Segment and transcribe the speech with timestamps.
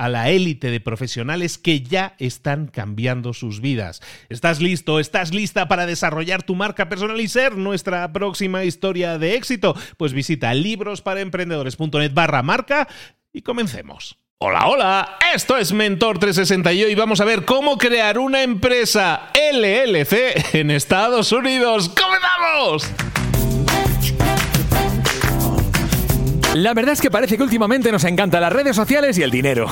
[0.00, 4.00] a la élite de profesionales que ya están cambiando sus vidas.
[4.30, 4.98] ¿Estás listo?
[4.98, 9.76] ¿Estás lista para desarrollar tu marca personal y ser nuestra próxima historia de éxito?
[9.98, 12.88] Pues visita librosparaemprendedores.net barra marca
[13.30, 14.16] y comencemos.
[14.38, 19.28] Hola, hola, esto es Mentor 360 y hoy vamos a ver cómo crear una empresa
[19.34, 21.90] LLC en Estados Unidos.
[21.90, 23.19] ¡Comenzamos!
[26.54, 29.68] La verdad es que parece que últimamente nos encantan las redes sociales y el dinero.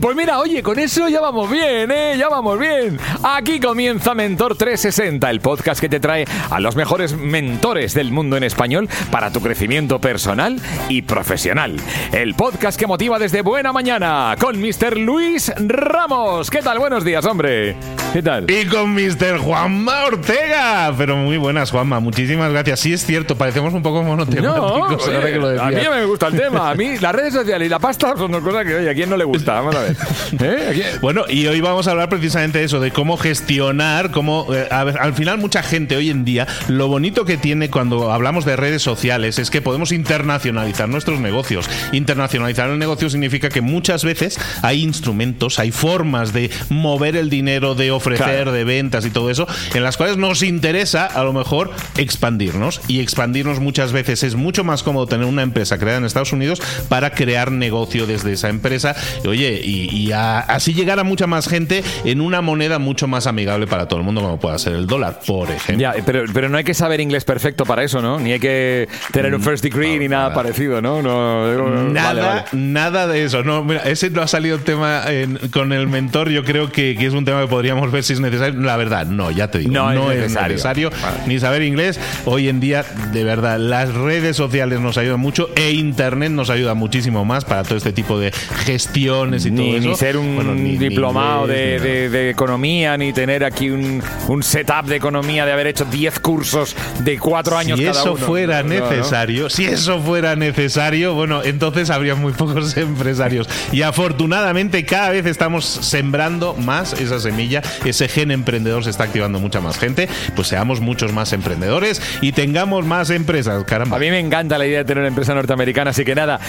[0.00, 2.14] Pues mira, oye, con eso ya vamos bien, ¿eh?
[2.16, 2.98] Ya vamos bien.
[3.24, 8.36] Aquí comienza Mentor 360, el podcast que te trae a los mejores mentores del mundo
[8.36, 11.80] en español para tu crecimiento personal y profesional.
[12.12, 14.96] El podcast que motiva desde buena mañana con Mr.
[14.98, 16.48] Luis Ramos.
[16.48, 16.78] ¿Qué tal?
[16.78, 17.74] Buenos días, hombre.
[18.12, 18.48] ¿Qué tal?
[18.50, 19.38] Y con Mr.
[19.38, 20.94] Juanma Ortega.
[20.96, 21.98] Pero muy buenas, Juanma.
[21.98, 22.80] Muchísimas gracias.
[22.80, 24.58] Sí, es cierto, parecemos un poco monotemáticos.
[24.58, 26.70] No, a mí me gusta el tema.
[26.70, 29.10] A mí las redes sociales y la pasta son dos cosas que, oye, ¿a quién
[29.10, 29.54] no le gusta?
[29.54, 29.87] Vamos a ver.
[30.40, 30.98] ¿Eh?
[31.00, 35.14] Bueno, y hoy vamos a hablar precisamente de eso, de cómo gestionar, cómo eh, al
[35.14, 39.38] final mucha gente hoy en día, lo bonito que tiene cuando hablamos de redes sociales
[39.38, 41.68] es que podemos internacionalizar nuestros negocios.
[41.92, 47.74] Internacionalizar el negocio significa que muchas veces hay instrumentos, hay formas de mover el dinero,
[47.74, 51.70] de ofrecer, de ventas y todo eso, en las cuales nos interesa a lo mejor
[51.96, 52.80] expandirnos.
[52.88, 56.60] Y expandirnos muchas veces es mucho más cómodo tener una empresa creada en Estados Unidos
[56.88, 58.94] para crear negocio desde esa empresa.
[59.26, 63.66] Oye, y y, así llegar a mucha más gente en una moneda mucho más amigable
[63.66, 65.80] para todo el mundo como pueda ser el dólar, por ejemplo.
[65.80, 68.18] Ya, pero, pero no hay que saber inglés perfecto para eso, ¿no?
[68.18, 71.02] Ni hay que tener un mm, first degree ni nada, parecido, ¿no?
[71.02, 73.42] nada, nada de eso.
[73.42, 75.04] No, mira, ese no ha salido tema
[75.52, 76.30] con el mentor.
[76.30, 78.60] Yo creo que, es un tema que podríamos ver si es necesario.
[78.60, 79.72] La verdad, no, ya te digo.
[79.72, 80.90] No, es necesario,
[81.26, 82.00] ni saber inglés.
[82.24, 86.74] Hoy en día, de verdad, las redes sociales nos ayudan mucho e Internet nos ayuda
[86.74, 88.32] muchísimo más para todo este tipo de
[88.64, 94.02] gestiones y todo ni, ser un diplomado de, economía, ni tener aquí un,
[94.42, 98.62] setup de economía de haber hecho 10 cursos de 4 años si cada eso fuera
[98.62, 103.48] necesario, si eso fuera necesario, bueno, entonces habría muy pocos empresarios.
[103.72, 109.38] Y afortunadamente cada vez estamos sembrando más esa semilla, ese gen emprendedor se está activando
[109.38, 113.96] mucha más gente, pues seamos muchos más emprendedores y tengamos más empresas, caramba.
[113.96, 116.40] A mí me encanta la idea de tener una empresa norteamericana, así que nada,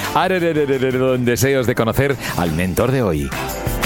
[1.19, 3.08] deseos de conocer al mentor de hoy.
[3.09, 3.78] stoi.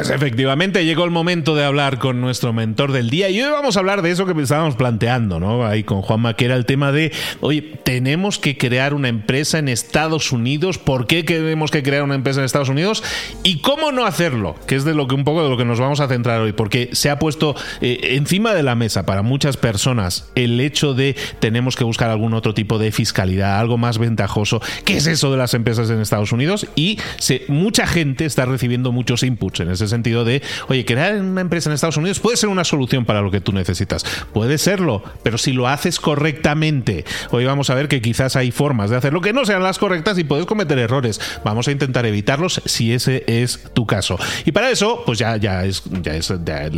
[0.00, 3.76] Pues efectivamente llegó el momento de hablar con nuestro mentor del día y hoy vamos
[3.76, 5.66] a hablar de eso que estábamos planteando, ¿no?
[5.66, 9.68] Ahí con Juanma, que era el tema de, oye, tenemos que crear una empresa en
[9.68, 13.04] Estados Unidos, ¿por qué tenemos que crear una empresa en Estados Unidos?
[13.42, 15.78] Y cómo no hacerlo, que es de lo que un poco de lo que nos
[15.78, 19.58] vamos a centrar hoy, porque se ha puesto eh, encima de la mesa para muchas
[19.58, 24.62] personas el hecho de tenemos que buscar algún otro tipo de fiscalidad, algo más ventajoso.
[24.86, 26.66] ¿Qué es eso de las empresas en Estados Unidos?
[26.74, 31.40] Y se, mucha gente está recibiendo muchos inputs en ese sentido de, oye, crear una
[31.40, 34.04] empresa en Estados Unidos puede ser una solución para lo que tú necesitas.
[34.32, 38.90] Puede serlo, pero si lo haces correctamente, hoy vamos a ver que quizás hay formas
[38.90, 41.20] de hacerlo que no sean las correctas y puedes cometer errores.
[41.44, 44.18] Vamos a intentar evitarlos si ese es tu caso.
[44.44, 46.32] Y para eso, pues ya, ya, es, ya, es,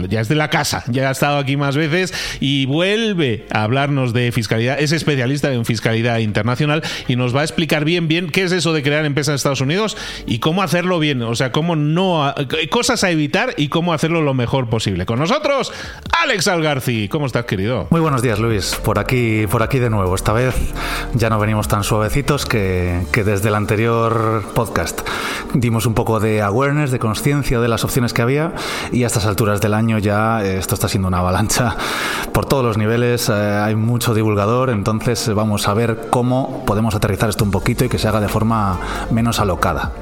[0.09, 4.13] ya es de la casa, ya ha estado aquí más veces y vuelve a hablarnos
[4.13, 4.81] de fiscalidad.
[4.81, 8.73] Es especialista en fiscalidad internacional y nos va a explicar bien, bien qué es eso
[8.73, 11.23] de crear empresas en Estados Unidos y cómo hacerlo bien.
[11.23, 12.35] O sea, cómo no.
[12.71, 15.07] cosas a evitar y cómo hacerlo lo mejor posible.
[15.07, 15.73] Con nosotros,
[16.23, 17.09] Alex Algarci.
[17.09, 17.87] ¿Cómo estás, querido?
[17.89, 18.75] Muy buenos días, Luis.
[18.77, 20.15] Por aquí, por aquí de nuevo.
[20.15, 20.55] Esta vez
[21.15, 25.01] ya no venimos tan suavecitos que, que desde el anterior podcast.
[25.55, 28.53] Dimos un poco de awareness, de conciencia de las opciones que había
[28.93, 31.77] y a estas alturas del año ya eh, esto está siendo una avalancha
[32.35, 33.31] por todos los niveles.
[33.31, 37.89] Eh, hay mucho divulgador, entonces vamos a ver cómo podemos aterrizar esto un poquito y
[37.89, 38.79] que se haga de forma
[39.11, 39.93] menos alocada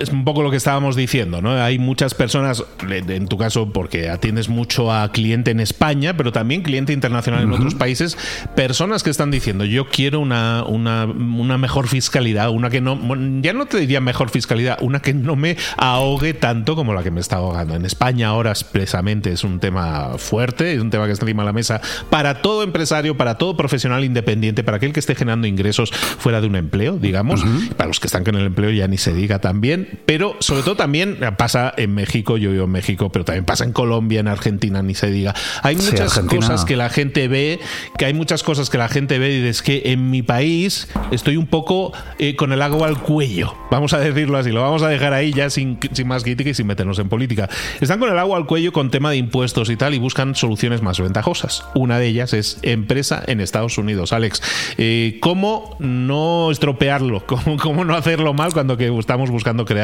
[0.00, 1.52] es un poco lo que estábamos diciendo, ¿no?
[1.52, 6.62] Hay muchas personas, en tu caso, porque atiendes mucho a cliente en España, pero también
[6.62, 8.16] cliente internacional en otros países,
[8.56, 12.98] personas que están diciendo, yo quiero una, una, una, mejor fiscalidad, una que no,
[13.42, 17.10] ya no te diría mejor fiscalidad, una que no me ahogue tanto como la que
[17.10, 17.74] me está ahogando.
[17.74, 21.48] En España ahora expresamente es un tema fuerte, es un tema que está encima de
[21.48, 25.90] la mesa para todo empresario, para todo profesional independiente, para aquel que esté generando ingresos
[25.90, 27.44] fuera de un empleo, digamos,
[27.76, 30.76] para los que están con el empleo ya ni se diga también pero sobre todo
[30.76, 34.82] también pasa en México, yo vivo en México, pero también pasa en Colombia, en Argentina,
[34.82, 35.34] ni se diga.
[35.62, 37.60] Hay muchas cosas que la gente ve,
[37.98, 41.36] que hay muchas cosas que la gente ve y es que en mi país estoy
[41.36, 44.88] un poco eh, con el agua al cuello, vamos a decirlo así, lo vamos a
[44.88, 47.48] dejar ahí ya sin, más crítica y sin meternos en política.
[47.80, 50.82] Están con el agua al cuello con tema de impuestos y tal y buscan soluciones
[50.82, 51.64] más ventajosas.
[51.74, 54.12] Una de ellas es empresa en Estados Unidos.
[54.12, 54.42] Alex,
[54.78, 57.24] eh, ¿cómo no estropearlo?
[57.30, 59.79] ¿Cómo, ¿Cómo no hacerlo mal cuando que estamos buscando crear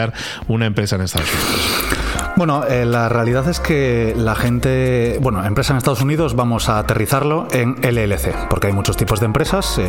[0.49, 2.06] una empresa en Estados Unidos?
[2.37, 6.79] Bueno, eh, la realidad es que la gente, bueno, empresa en Estados Unidos vamos a
[6.79, 9.81] aterrizarlo en LLC, porque hay muchos tipos de empresas.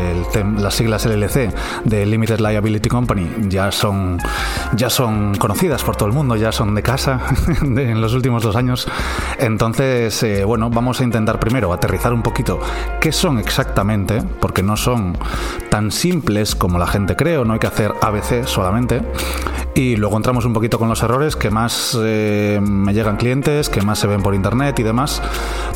[0.57, 1.53] las siglas LLC
[1.83, 4.17] de Limited Liability Company ya son,
[4.77, 7.19] ya son conocidas por todo el mundo, ya son de casa
[7.61, 8.87] en los últimos dos años.
[9.39, 12.61] Entonces, eh, bueno, vamos a intentar primero aterrizar un poquito
[13.01, 15.17] qué son exactamente, porque no son
[15.69, 19.01] tan simples como la gente cree, o no hay que hacer ABC solamente.
[19.77, 23.81] Y luego entramos un poquito con los errores que más eh, me llegan clientes, que
[23.81, 25.21] más se ven por internet y demás.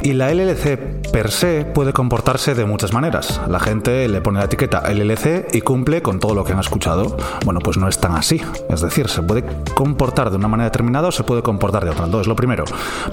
[0.02, 3.42] Y la LLC per se puede comportarse de muchas maneras.
[3.48, 7.18] La gente le pone la etiqueta LLC y cumple con todo lo que han escuchado.
[7.46, 8.42] Bueno, pues no es tan así.
[8.70, 9.44] Es decir, se puede
[9.76, 12.06] comportar de una manera determinada o se puede comportar de otra.
[12.06, 12.64] Entonces, lo primero,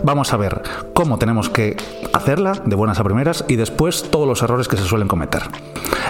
[0.02, 0.62] vamos a ver
[0.94, 1.76] cómo tenemos que
[2.12, 5.42] hacerla de buenas a primeras y después todos los errores que se suelen cometer.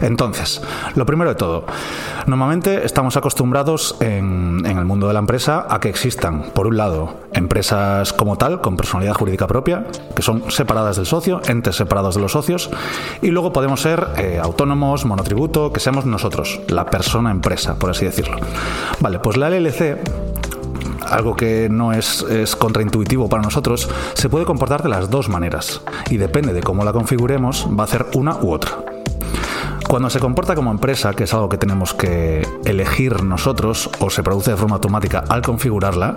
[0.00, 0.62] Entonces,
[0.94, 1.64] lo primero de todo,
[2.26, 7.20] normalmente estamos acostumbrados en, el mundo de la empresa a que existan, por un lado,
[7.32, 9.84] empresas como tal, con personalidad jurídica propia,
[10.14, 12.70] que son separadas del socio, entes separados de los socios,
[13.22, 18.04] y luego podemos ser eh, autónomos, monotributo, que seamos nosotros, la persona empresa, por así
[18.04, 18.38] decirlo.
[19.00, 19.98] Vale, pues la LLC
[21.06, 25.80] algo que no es, es, contraintuitivo para nosotros, se puede comportar de las dos maneras
[26.10, 28.87] y depende de cómo la configuremos, va a hacer una u otra.
[29.88, 34.22] Cuando se comporta como empresa, que es algo que tenemos que elegir nosotros o se
[34.22, 36.14] produce de forma automática al configurarla,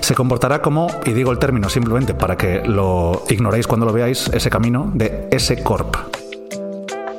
[0.00, 4.28] se comportará como, y digo el término simplemente para que lo ignoréis cuando lo veáis,
[4.34, 5.96] ese camino de S-Corp.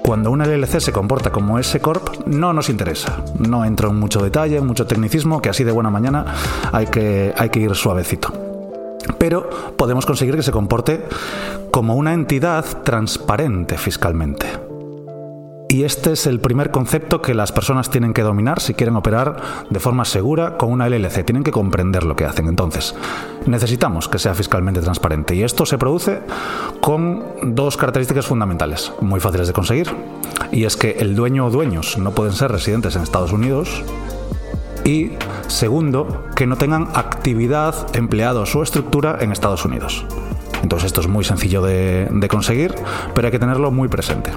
[0.04, 3.24] Cuando una LLC se comporta como S-Corp, no nos interesa.
[3.40, 6.36] No entro en mucho detalle, en mucho tecnicismo, que así de buena mañana
[6.72, 8.32] hay que, hay que ir suavecito
[9.18, 11.04] pero podemos conseguir que se comporte
[11.72, 14.69] como una entidad transparente fiscalmente.
[15.72, 19.38] Y este es el primer concepto que las personas tienen que dominar si quieren operar
[19.70, 21.24] de forma segura con una LLC.
[21.24, 22.48] Tienen que comprender lo que hacen.
[22.48, 22.96] Entonces,
[23.46, 25.36] necesitamos que sea fiscalmente transparente.
[25.36, 26.22] Y esto se produce
[26.82, 29.96] con dos características fundamentales, muy fáciles de conseguir.
[30.52, 33.84] Y es que el dueño o dueños no pueden ser residentes en Estados Unidos.
[34.86, 35.12] Y
[35.46, 40.04] segundo, que no tengan actividad, empleados o estructura en Estados Unidos.
[40.62, 42.76] Entonces esto es muy sencillo de, conseguir,
[43.14, 44.32] pero hay que tenerlo muy presente.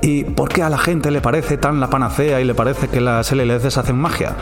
[0.00, 3.00] ¿Y por qué a la gente le parece tan la panacea y le parece que
[3.00, 4.34] las LLCs hacen magia?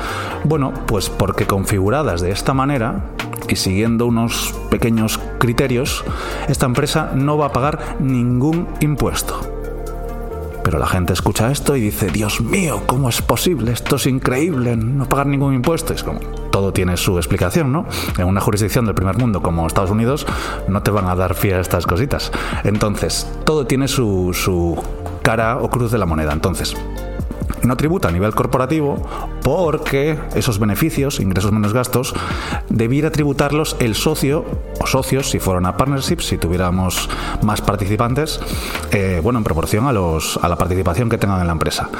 [0.45, 3.05] Bueno, pues porque configuradas de esta manera
[3.49, 6.05] y siguiendo unos pequeños criterios,
[6.49, 9.60] esta empresa no va a pagar ningún impuesto.
[10.63, 13.73] Pero la gente escucha esto y dice, Dios mío, ¿cómo es posible?
[13.73, 15.93] Esto es increíble, no pagar ningún impuesto.
[15.93, 17.87] Es como, todo tiene su explicación, ¿no?
[18.19, 20.27] En una jurisdicción del primer mundo como Estados Unidos
[20.69, 22.31] no te van a dar fiel a estas cositas.
[22.65, 24.83] Entonces, todo tiene su, su
[25.23, 26.33] cara o cruz de la moneda.
[26.33, 26.77] Entonces,
[27.63, 28.97] no tributa a nivel corporativo
[29.43, 32.15] porque esos beneficios, ingresos menos gastos,
[32.69, 34.45] debiera tributarlos el socio
[34.81, 37.09] o socios si fueran a partnership, si tuviéramos
[37.43, 38.41] más participantes,
[38.93, 41.91] eh, bueno, en proporción a, los, a la participación que tengan en la empresa.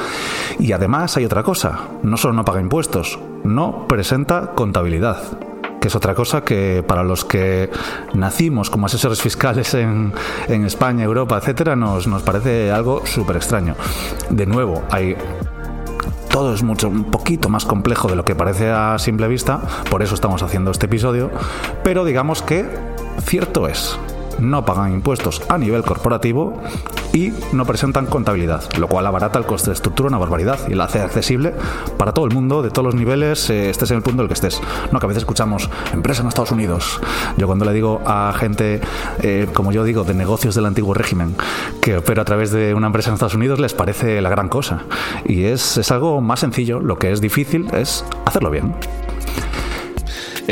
[0.59, 5.50] Y además hay otra cosa, no solo no paga impuestos, no presenta contabilidad
[5.81, 7.71] que es otra cosa que para los que
[8.15, 10.13] nacimos como asesores fiscales en,
[10.49, 13.75] en España, Europa, etcétera, nos, nos parece algo súper extraño.
[14.29, 15.17] De nuevo, hay
[16.31, 19.61] todo es mucho un poquito más complejo de lo que parece a simple vista,
[19.91, 21.31] por eso estamos haciendo este episodio,
[21.83, 22.65] pero digamos que
[23.21, 23.99] cierto es
[24.39, 26.61] no pagan impuestos a nivel corporativo
[27.13, 30.85] y no presentan contabilidad, lo cual abarata el coste de estructura una barbaridad y la
[30.85, 31.55] hace accesible
[31.99, 34.29] para todo el mundo, de todos los niveles, eh, estés en el punto en el
[34.29, 34.61] que estés.
[34.93, 37.01] No, que a veces escuchamos empresa en Estados Unidos.
[37.37, 38.81] Yo cuando le digo a gente,
[39.23, 41.35] eh, como yo digo, de negocios del antiguo régimen,
[41.81, 44.85] que opera a través de una empresa en Estados Unidos, les parece la gran cosa.
[45.25, 48.75] Y es, es algo más sencillo, lo que es difícil es hacerlo bien.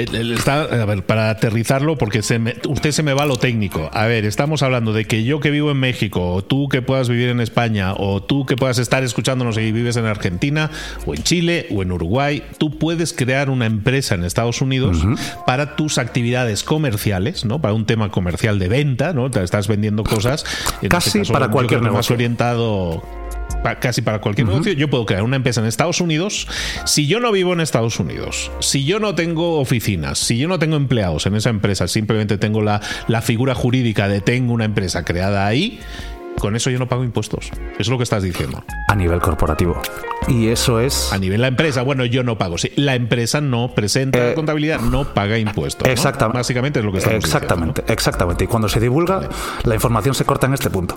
[0.02, 3.90] Está, a ver, para aterrizarlo, porque se usted se me va a lo técnico.
[3.92, 7.08] A ver, estamos hablando de que yo que vivo en México, o tú que puedas
[7.08, 10.70] vivir en España, o tú que puedas estar escuchándonos y vives en Argentina,
[11.06, 15.04] o en Chile, o en Uruguay, tú puedes crear una empresa en Estados Unidos
[15.46, 17.60] para tus actividades comerciales, ¿no?
[17.60, 19.30] Para un tema comercial de venta, ¿no?
[19.30, 20.44] Te estás vendiendo cosas.
[20.82, 21.98] En Casi este para cualquier negocio.
[21.98, 23.02] Más orientado
[23.80, 26.48] casi para cualquier negocio, yo puedo crear una empresa en Estados Unidos.
[26.84, 30.58] Si yo no vivo en Estados Unidos, si yo no tengo oficinas, si yo no
[30.58, 35.04] tengo empleados en esa empresa, simplemente tengo la, la figura jurídica de tengo una empresa
[35.04, 35.80] creada ahí,
[36.38, 37.46] con eso yo no pago impuestos.
[37.46, 38.64] Eso es lo que estás diciendo.
[38.88, 39.80] A nivel corporativo.
[40.28, 41.12] Y eso es.
[41.12, 42.58] A nivel la empresa, bueno, yo no pago.
[42.58, 45.88] Sí, la empresa no presenta la eh, contabilidad, no paga impuestos.
[45.88, 46.38] Exactamente.
[46.38, 48.44] Básicamente es lo que estamos Exactamente, diciendo, exactamente.
[48.44, 49.28] Y cuando se divulga,
[49.64, 50.96] la información se corta en este punto.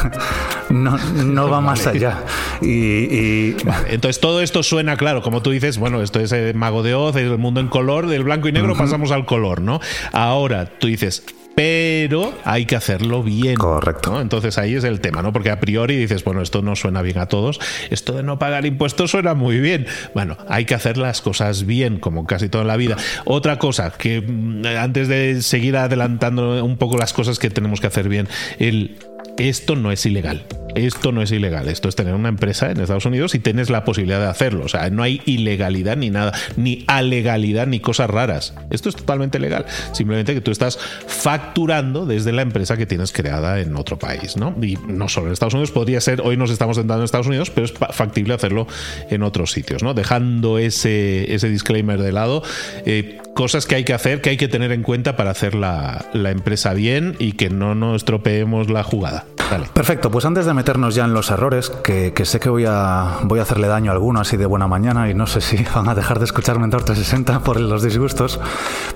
[0.70, 2.22] no, no va más allá.
[2.62, 3.54] Y,
[3.88, 7.16] Entonces todo esto suena claro, como tú dices, bueno, esto es el mago de Oz,
[7.16, 9.80] el mundo en color, del blanco y negro pasamos al color, ¿no?
[10.12, 13.56] Ahora tú dices, pero hay que hacerlo bien.
[13.56, 14.20] Correcto.
[14.20, 15.32] Entonces ahí es el tema, ¿no?
[15.32, 18.53] Porque a priori dices, bueno, esto no suena bien a todos, esto de no pagar
[18.62, 19.86] impuestos suena muy bien.
[20.14, 22.96] Bueno, hay que hacer las cosas bien, como casi toda la vida.
[23.24, 27.86] Otra cosa, que mm, antes de seguir adelantando un poco las cosas que tenemos que
[27.86, 28.96] hacer bien, el
[29.38, 30.44] esto no es ilegal.
[30.74, 31.68] Esto no es ilegal.
[31.68, 34.64] Esto es tener una empresa en Estados Unidos y tienes la posibilidad de hacerlo.
[34.64, 38.54] O sea, no hay ilegalidad ni nada, ni alegalidad ni cosas raras.
[38.70, 39.66] Esto es totalmente legal.
[39.92, 44.54] Simplemente que tú estás facturando desde la empresa que tienes creada en otro país, ¿no?
[44.60, 47.50] Y no solo en Estados Unidos, podría ser, hoy nos estamos sentando en Estados Unidos,
[47.50, 48.66] pero es factible hacerlo
[49.10, 49.94] en otros sitios, ¿no?
[49.94, 52.42] Dejando ese, ese disclaimer de lado,
[52.84, 56.06] eh, cosas que hay que hacer, que hay que tener en cuenta para hacer la,
[56.12, 59.23] la empresa bien y que no nos estropeemos la jugada.
[59.72, 63.38] Perfecto, pues antes de meternos ya en los errores, que, sé que voy a, voy
[63.38, 65.94] a hacerle daño a alguno así de buena mañana y no sé si van a
[65.94, 68.40] dejar de escuchar Mentor 360 por los disgustos,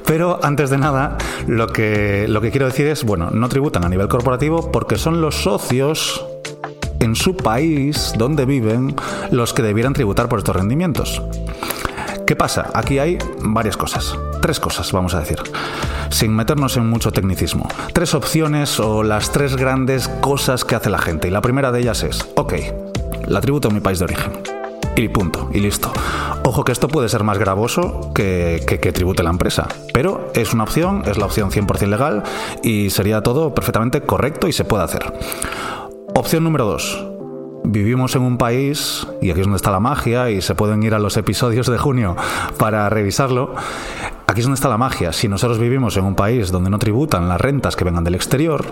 [0.07, 3.89] pero antes de nada, lo que, lo que quiero decir es, bueno, no tributan a
[3.89, 6.25] nivel corporativo porque son los socios
[7.01, 8.97] en su país donde viven
[9.31, 11.23] los que debieran tributar por estos rendimientos.
[12.27, 12.71] ¿Qué pasa?
[12.75, 14.15] Aquí hay varias cosas.
[14.41, 15.39] Tres cosas, vamos a decir.
[16.11, 17.69] Sin meternos en mucho tecnicismo.
[17.93, 21.29] Tres opciones o las tres grandes cosas que hace la gente.
[21.29, 22.55] Y la primera de ellas es, ok,
[23.27, 24.33] la tributo en mi país de origen.
[24.97, 25.93] Y punto, y listo.
[26.45, 30.65] Ojo que esto puede ser más gravoso que, que, tribute la empresa, pero es una
[30.65, 32.23] opción, es la opción 100% legal
[32.63, 35.13] y sería todo perfectamente correcto y se puede hacer.
[36.15, 37.08] Opción número dos
[37.69, 40.95] vivimos en un país, y aquí es donde está la magia, y se pueden ir
[40.95, 42.17] a los episodios de junio
[42.59, 43.55] para revisarlo,
[44.27, 45.13] aquí es donde está la magia.
[45.13, 48.65] Si nosotros vivimos en un país donde no tributan las rentas que vengan del exterior,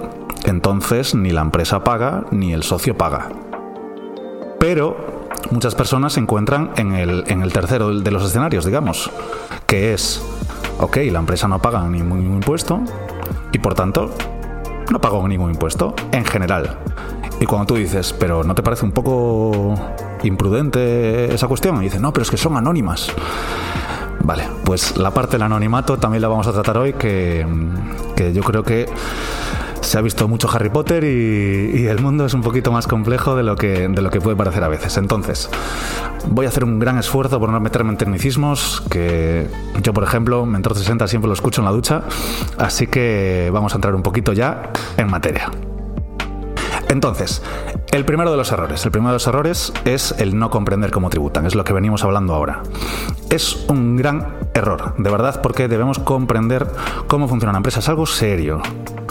[0.45, 3.29] entonces ni la empresa paga ni el socio paga.
[4.59, 9.11] Pero muchas personas se encuentran en el, en el tercero de los escenarios, digamos,
[9.67, 10.25] que es,
[10.81, 12.81] ok, la empresa no paga ningún impuesto
[13.53, 14.11] y por tanto
[14.91, 16.79] no pago ningún impuesto en general.
[17.40, 19.75] Y cuando tú dices, pero ¿no te parece un poco
[20.23, 21.76] imprudente esa cuestión?
[21.83, 23.11] Y dice, no, pero es que son anónimas.
[24.21, 27.47] Vale, pues la parte del anonimato también la vamos a tratar hoy, que,
[28.35, 28.88] yo creo que
[29.81, 33.45] se ha visto mucho Harry Potter y, el mundo es un poquito más complejo de
[33.45, 34.97] lo, que, de lo que puede parecer a veces.
[34.97, 35.49] Entonces,
[36.28, 39.47] voy a hacer un gran esfuerzo por no meterme en tecnicismos, que
[39.83, 42.02] yo, por ejemplo, Mentor 60 siempre lo escucho en la ducha,
[42.59, 45.50] así que vamos a entrar un poquito ya en materia.
[46.88, 47.43] Entonces,
[47.93, 48.85] el primero de los errores.
[48.85, 52.05] El primero de los errores es el no comprender cómo tributan, es lo que venimos
[52.05, 52.62] hablando ahora.
[53.31, 56.66] Es un gran error, de verdad, porque debemos comprender
[57.07, 57.81] cómo funciona una empresa.
[57.81, 58.61] Es algo serio.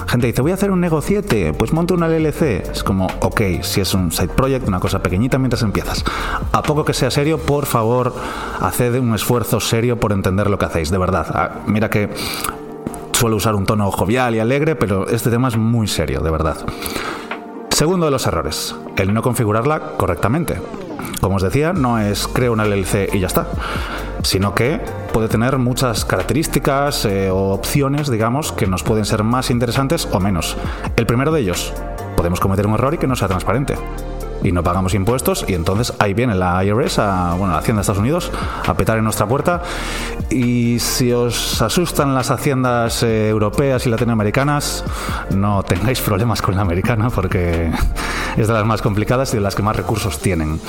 [0.08, 2.70] Gente dice, voy a hacer un negociete, pues monto una LLC.
[2.72, 6.06] Es como, ok, si es un side project, una cosa pequeñita mientras empiezas.
[6.52, 8.14] A poco que sea serio, por favor,
[8.62, 11.26] haced un esfuerzo serio por entender lo que hacéis, de verdad.
[11.30, 12.10] Ah, mira que
[13.14, 16.58] suelo usar un tono jovial y alegre, pero este tema es muy serio, de verdad.
[17.76, 20.62] Segundo de los errores, el no configurarla correctamente.
[21.20, 23.48] Como os decía, no es creo una LLC y ya está,
[24.24, 24.80] sino que
[25.12, 30.22] puede tener muchas características eh, o opciones, digamos, que nos pueden ser más interesantes o
[30.22, 30.56] menos.
[30.96, 31.74] El primero de ellos,
[32.16, 33.76] podemos cometer un error y que no sea transparente
[34.46, 36.98] y no pagamos impuestos y entonces ahí viene la IRS,
[37.38, 38.32] bueno, la Hacienda de Estados Unidos,
[38.66, 39.64] a petar en nuestra puerta
[40.30, 44.86] y si os asustan las haciendas eh, europeas y latinoamericanas,
[45.32, 47.72] no tengáis problemas con la americana porque
[48.38, 50.60] es de las más complicadas y de las que más recursos tienen.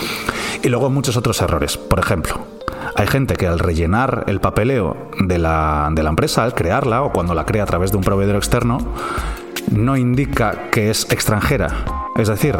[0.63, 1.77] Y luego muchos otros errores.
[1.77, 2.47] Por ejemplo,
[2.95, 7.13] hay gente que al rellenar el papeleo de la, de la empresa, al crearla o
[7.13, 8.79] cuando la crea a través de un proveedor externo,
[9.71, 12.06] no indica que es extranjera.
[12.17, 12.57] Es decir,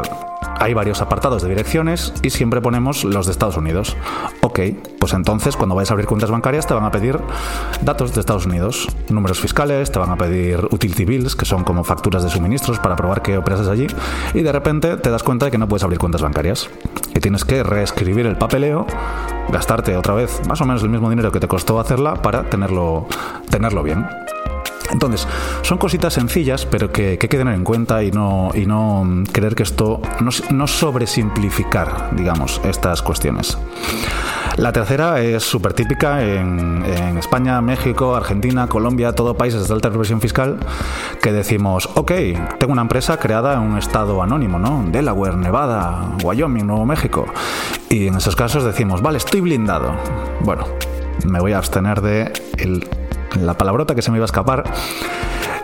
[0.59, 3.97] hay varios apartados de direcciones y siempre ponemos los de Estados Unidos.
[4.43, 4.61] Ok,
[4.99, 7.19] pues entonces cuando vayas a abrir cuentas bancarias te van a pedir
[7.83, 11.85] datos de Estados Unidos, números fiscales, te van a pedir utility bills, que son como
[11.85, 13.87] facturas de suministros para probar que operas allí,
[14.35, 16.69] y de repente te das cuenta de que no puedes abrir cuentas bancarias.
[17.15, 18.87] Y tienes que reescribir el papeleo,
[19.51, 23.07] gastarte otra vez más o menos el mismo dinero que te costó hacerla para tenerlo,
[23.51, 24.07] tenerlo bien.
[24.97, 25.29] Entonces,
[25.61, 29.55] son cositas sencillas, pero que, hay que tener en cuenta y no, y no creer
[29.55, 33.59] que esto, no, no sobresimplificar, digamos, estas cuestiones.
[34.57, 36.83] La tercera es súper típica en,
[37.19, 40.61] España, México, Argentina, Colombia, todo países de alta represión fiscal,
[41.21, 42.13] que decimos, ok,
[42.59, 44.83] tengo una empresa creada en un estado anónimo, ¿no?
[44.91, 47.27] Delaware, Nevada, Wyoming, Nuevo México.
[47.91, 49.95] Y en esos casos decimos, vale, estoy blindado.
[50.41, 50.65] Bueno,
[51.27, 52.89] me voy a abstener de el
[53.45, 54.65] la palabrota que se me iba a escapar.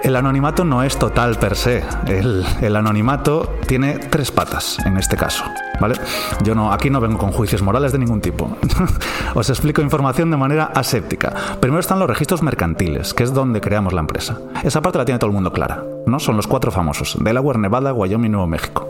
[0.02, 1.84] El anonimato no es total per se.
[2.06, 5.44] El, anonimato tiene tres patas en este caso.
[5.80, 5.94] ¿Vale?
[6.42, 8.56] Yo no, aquí no vengo con juicios morales de ningún tipo.
[9.34, 11.32] Os explico información de manera aséptica.
[11.60, 14.38] Primero están los registros mercantiles, que es donde creamos la empresa.
[14.64, 15.84] Esa parte la tiene todo el mundo clara.
[16.06, 16.18] ¿no?
[16.18, 18.88] Son los cuatro famosos: Delaware, Nevada, Wyoming y Nuevo México.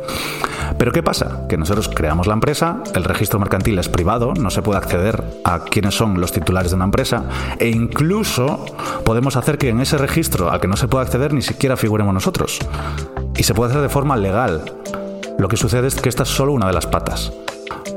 [0.78, 1.46] Pero ¿qué pasa?
[1.48, 5.64] Que nosotros creamos la empresa, el registro mercantil es privado, no se puede acceder a
[5.64, 7.24] quiénes son los titulares de una empresa
[7.58, 8.64] e incluso
[9.04, 12.14] podemos hacer que en ese registro al que no se puede acceder ni siquiera figuremos
[12.14, 12.58] nosotros.
[13.36, 14.62] Y se puede hacer de forma legal.
[15.38, 17.32] Lo que sucede es que esta es solo una de las patas.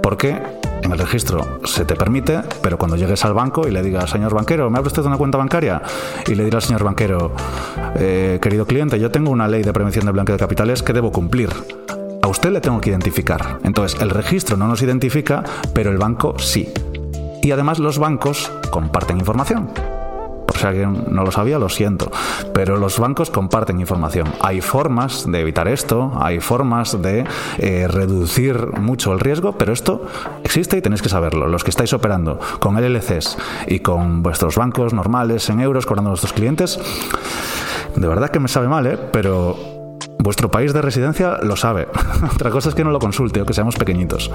[0.02, 0.42] Porque
[0.82, 4.34] en el registro se te permite, pero cuando llegues al banco y le digas, señor
[4.34, 5.82] banquero, ¿me abre usted una cuenta bancaria?
[6.28, 7.32] Y le dirá al señor banquero,
[7.96, 11.12] eh, querido cliente, yo tengo una ley de prevención de blanqueo de capitales que debo
[11.12, 11.50] cumplir
[12.26, 13.60] a usted le tengo que identificar.
[13.64, 15.44] Entonces, el registro no nos identifica,
[15.76, 16.74] pero el banco sí.
[17.44, 19.70] Y además los bancos comparten información.
[20.48, 22.12] Por si alguien no lo sabía, lo siento.
[22.52, 24.34] Pero los bancos comparten información.
[24.42, 27.26] Hay formas de evitar esto, hay formas de
[27.60, 30.08] eh, reducir mucho el riesgo, pero esto
[30.44, 31.46] existe y tenéis que saberlo.
[31.46, 36.14] Los que estáis operando con LLCs y con vuestros bancos normales en euros cobrando a
[36.14, 36.80] nuestros clientes,
[37.96, 38.98] de verdad que me sabe mal, ¿eh?
[39.12, 39.75] Pero
[40.20, 41.88] Vuestro país de residencia lo sabe.
[42.34, 44.32] Otra cosa es que no lo consulte o que seamos pequeñitos.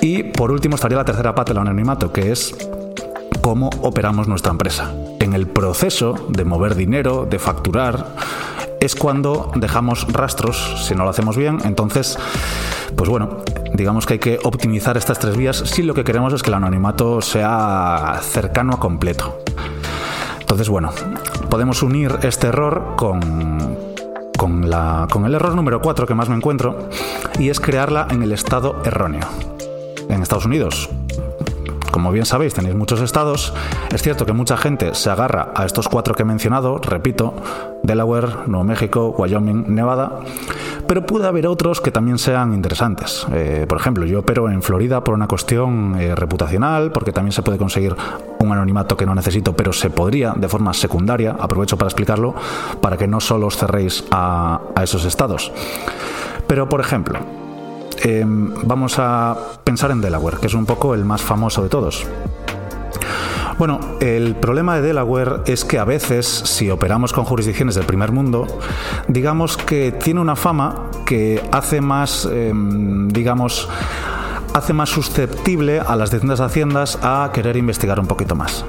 [0.00, 2.54] Y por último estaría la tercera pata del anonimato, que es
[3.40, 4.92] cómo operamos nuestra empresa.
[5.20, 8.14] En el proceso de mover dinero, de facturar,
[8.80, 12.18] es cuando dejamos rastros, si no lo hacemos bien, entonces,
[12.94, 13.38] pues bueno,
[13.74, 16.54] digamos que hay que optimizar estas tres vías si lo que queremos es que el
[16.54, 19.38] anonimato sea cercano a completo.
[20.40, 20.90] Entonces, bueno,
[21.50, 23.76] podemos unir este error con,
[24.36, 26.88] con, la, con el error número 4 que más me encuentro,
[27.38, 29.26] y es crearla en el estado erróneo.
[30.08, 30.88] En Estados Unidos,
[31.96, 33.54] como bien sabéis, tenéis muchos estados.
[33.90, 37.32] Es cierto que mucha gente se agarra a estos cuatro que he mencionado, repito,
[37.82, 40.20] Delaware, Nuevo México, Wyoming, Nevada,
[40.86, 43.26] pero puede haber otros que también sean interesantes.
[43.32, 47.40] Eh, por ejemplo, yo opero en Florida por una cuestión eh, reputacional, porque también se
[47.40, 47.96] puede conseguir
[48.40, 52.34] un anonimato que no necesito, pero se podría de forma secundaria, aprovecho para explicarlo,
[52.82, 55.50] para que no solo os cerréis a esos estados.
[56.46, 57.20] Pero, por ejemplo,
[58.02, 62.06] Em, vamos a pensar en Delaware, que es un poco el más famoso de todos.
[63.58, 68.12] Bueno, el problema de Delaware es que a veces, si operamos con jurisdicciones del primer
[68.12, 68.46] mundo,
[69.08, 73.68] digamos que tiene una fama que hace más, em, digamos,
[74.52, 78.64] hace más susceptible a las distintas haciendas a querer investigar un poquito más.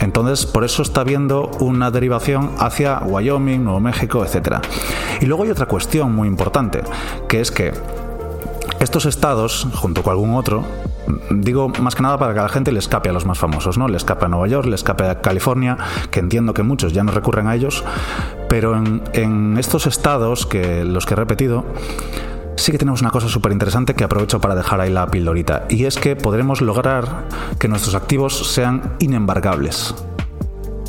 [0.00, 4.58] Entonces, por eso está habiendo una derivación hacia Wyoming, Nuevo México, etc.
[5.20, 6.82] Y luego hay otra cuestión muy importante,
[7.28, 7.72] que es que
[8.80, 10.64] Estos estados, junto con algún otro,
[11.30, 13.76] digo más que nada para que a la gente le escape a los más famosos,
[13.76, 13.88] ¿no?
[13.88, 15.76] Le escape a Nueva York, le escape a California,
[16.12, 17.82] que entiendo que muchos ya no recurren a ellos,
[18.48, 21.64] pero en, estos estados, que los que he repetido,
[22.56, 25.84] sí que tenemos una cosa súper interesante que aprovecho para dejar ahí la pildorita, y
[25.84, 27.24] es que podremos lograr
[27.58, 29.94] que nuestros activos sean inembargables.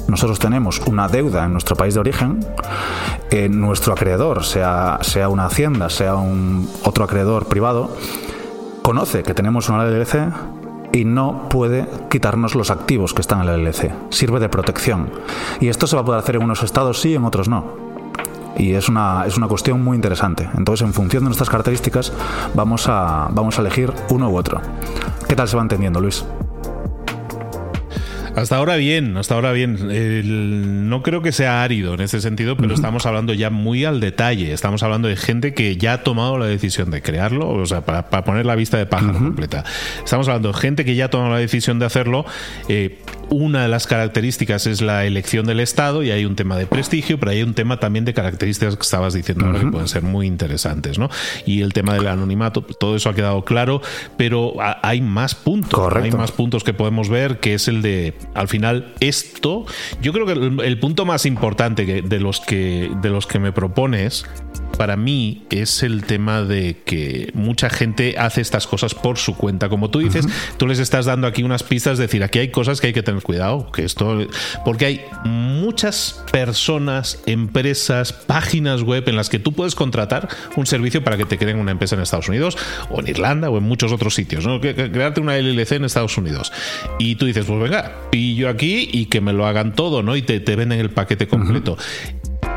[0.10, 2.46] Nosotros tenemos una deuda en nuestro país de origen,
[3.30, 7.96] eh, nuestro acreedor, sea, sea una hacienda, sea un otro acreedor privado,
[8.82, 10.34] conoce que tenemos una LLC
[10.92, 13.92] y no puede quitarnos los activos que están en la LLC.
[14.10, 15.12] Sirve de protección.
[15.60, 17.90] Y esto se va a poder hacer en unos estados sí, en otros no
[18.58, 20.48] y es una, es una cuestión muy interesante.
[20.58, 22.12] Entonces, en función de nuestras características,
[22.54, 24.60] vamos a, vamos a elegir uno u otro.
[25.28, 26.26] ¿Qué tal se va entendiendo, Luis?
[28.40, 30.90] Hasta ahora bien, hasta ahora bien.
[30.90, 34.54] no creo que sea árido en ese sentido, pero estamos hablando ya muy al detalle.
[34.54, 38.24] Estamos hablando de gente que ya ha tomado la decisión de crearlo, o sea, para,
[38.24, 39.64] poner la vista de pájaro completa.
[40.04, 42.26] Estamos hablando de gente que ya ha tomado la decisión de hacerlo.
[42.68, 43.00] Eh,
[43.30, 47.20] una de las características es la elección del Estado y hay un tema de prestigio,
[47.20, 50.98] pero hay un tema también de características que estabas diciendo que pueden ser muy interesantes,
[50.98, 51.10] ¿no?
[51.46, 53.82] Y el tema del anonimato, todo eso ha quedado claro,
[54.18, 58.48] pero hay más puntos, hay más puntos que podemos ver, que es el de, al
[58.48, 59.66] final, esto,
[60.02, 60.34] yo creo que
[60.66, 64.26] el, punto más importante de los que, de los que me propones
[64.78, 69.70] para mí es el tema de que mucha gente hace estas cosas por su cuenta.
[69.70, 70.26] Como tú dices,
[70.58, 73.04] tú les estás dando aquí unas pistas, de decir, aquí hay cosas que hay que
[73.04, 74.20] tener cuidado, que esto,
[74.64, 81.04] porque hay muchas personas, empresas, páginas web en las que tú puedes contratar un servicio
[81.04, 82.58] para que te creen una empresa en Estados Unidos
[82.90, 84.60] o en Irlanda o en muchos otros sitios, ¿no?
[84.62, 86.52] crearte una LLC en Estados Unidos.
[87.00, 90.16] Y tú dices, pues venga, pillo aquí y que me lo hagan todo, ¿no?
[90.16, 91.78] Y te, te venden el paquete completo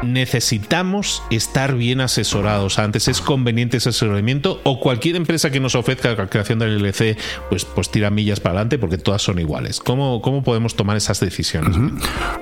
[0.03, 3.09] necesitamos estar bien asesorados antes.
[3.09, 4.61] ¿Es conveniente ese asesoramiento?
[4.65, 7.17] ¿O cualquier empresa que nos ofrezca la creación del LLC,
[7.49, 9.81] pues, pues tira millas para adelante porque todas son iguales?
[9.81, 11.77] ¿Cómo, cómo podemos tomar esas decisiones?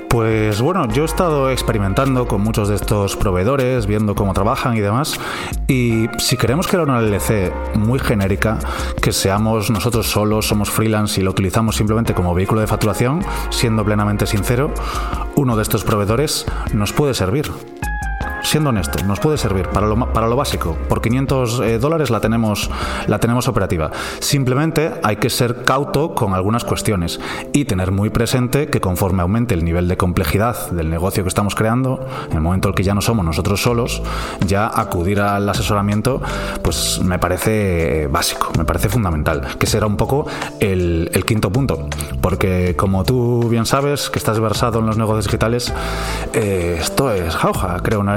[0.08, 4.80] Pues bueno, yo he estado experimentando con muchos de estos proveedores, viendo cómo trabajan y
[4.80, 5.20] demás.
[5.68, 8.58] Y si queremos crear una LLC muy genérica,
[9.00, 13.84] que seamos nosotros solos, somos freelance y lo utilizamos simplemente como vehículo de facturación, siendo
[13.84, 14.72] plenamente sincero,
[15.36, 17.89] uno de estos proveedores nos puede servir Ocho.
[18.42, 20.76] Siendo honesto, nos puede servir para lo, para lo básico.
[20.88, 22.70] Por 500 eh, dólares la tenemos,
[23.06, 23.90] la tenemos operativa.
[24.20, 27.20] Simplemente hay que ser cauto con algunas cuestiones
[27.52, 31.54] y tener muy presente que conforme aumente el nivel de complejidad del negocio que estamos
[31.54, 34.02] creando, en el momento en que ya no somos nosotros solos,
[34.46, 36.22] ya acudir al asesoramiento,
[36.62, 40.26] pues me parece básico, me parece fundamental, que será un poco
[40.60, 41.88] el, quinto punto.
[42.20, 45.72] Porque como tú bien sabes, que estás versado en los negocios digitales,
[46.32, 48.16] eh, esto es jauja, creo una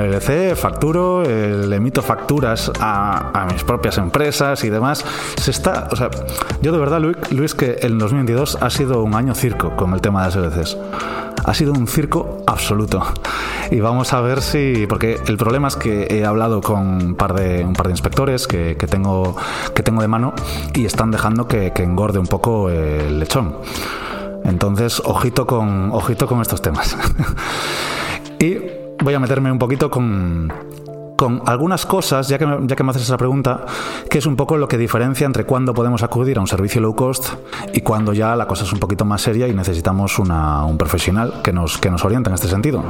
[0.55, 5.05] facturo, le emito facturas a, mis propias empresas y demás.
[5.39, 6.09] Se está, o sea,
[6.61, 10.27] yo de verdad, Luis, que el 2022 ha sido un año circo con el tema
[10.27, 10.77] de las LCs.
[11.45, 13.03] Ha sido un circo absoluto.
[13.69, 14.85] Y vamos a ver si.
[14.87, 18.47] Porque el problema es que he hablado con un par de, un par de inspectores
[18.47, 19.35] que, tengo,
[19.75, 20.33] que tengo de mano
[20.73, 23.57] y están dejando que, que engorde un poco el lechón.
[24.45, 26.95] Entonces, ojito con, ojito con estos temas.
[29.03, 30.51] voy a meterme un poquito con,
[31.15, 33.65] con algunas cosas, ya que, me, ya que me haces esa pregunta,
[34.09, 36.95] que es un poco lo que diferencia entre cuándo podemos acudir a un servicio low
[36.95, 37.29] cost
[37.73, 41.41] y cuando ya la cosa es un poquito más seria y necesitamos una, un profesional
[41.43, 42.83] que nos, que nos oriente en este sentido.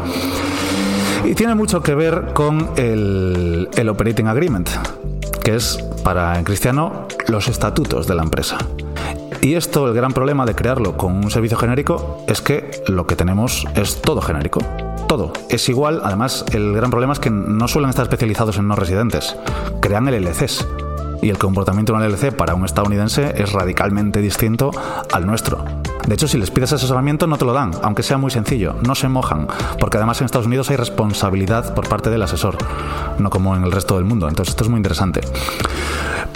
[1.26, 4.70] Y tiene mucho que ver con el, el Operating Agreement,
[5.42, 8.58] que es, para en cristiano, los estatutos de la empresa.
[9.42, 13.16] Y esto, el gran problema de crearlo con un servicio genérico, es que lo que
[13.16, 14.60] tenemos es todo genérico
[15.08, 15.34] todo.
[15.50, 19.36] Es igual, además, el gran problema es que no suelen estar especializados en no residentes.
[19.82, 20.68] Crean LLCs.
[21.22, 24.72] Y el comportamiento de un LLC para un estadounidense es radicalmente distinto
[25.12, 25.64] al nuestro.
[26.06, 28.94] De hecho, si les pides asesoramiento no te lo dan, aunque sea muy sencillo, no
[28.94, 29.48] se mojan,
[29.80, 32.58] porque además en Estados Unidos hay responsabilidad por parte del asesor,
[33.20, 34.28] no como en el resto del mundo.
[34.28, 35.22] Entonces esto es muy interesante.